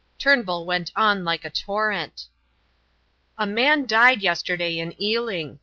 Turnbull 0.17 0.65
went 0.65 0.91
on 0.95 1.23
like 1.23 1.45
a 1.45 1.51
torrent. 1.51 2.25
"A 3.37 3.45
man 3.45 3.85
died 3.85 4.23
yesterday 4.23 4.79
in 4.79 4.99
Ealing. 4.99 5.59